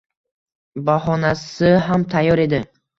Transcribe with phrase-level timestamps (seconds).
[0.89, 2.67] Bahonasi ham tayyor edi